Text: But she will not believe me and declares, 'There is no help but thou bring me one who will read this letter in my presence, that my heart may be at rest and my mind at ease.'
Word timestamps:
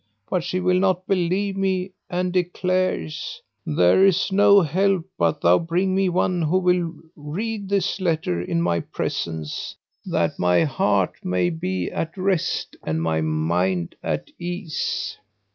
But 0.31 0.43
she 0.43 0.59
will 0.59 0.79
not 0.79 1.05
believe 1.05 1.55
me 1.55 1.91
and 2.09 2.33
declares, 2.33 3.39
'There 3.67 4.03
is 4.03 4.31
no 4.31 4.61
help 4.61 5.05
but 5.15 5.41
thou 5.41 5.59
bring 5.59 5.93
me 5.93 6.09
one 6.09 6.41
who 6.41 6.57
will 6.57 6.91
read 7.15 7.69
this 7.69 7.99
letter 8.01 8.41
in 8.41 8.63
my 8.63 8.79
presence, 8.79 9.75
that 10.07 10.39
my 10.39 10.63
heart 10.63 11.23
may 11.23 11.51
be 11.51 11.91
at 11.91 12.17
rest 12.17 12.75
and 12.83 12.99
my 12.99 13.21
mind 13.21 13.93
at 14.01 14.31
ease.' 14.39 15.19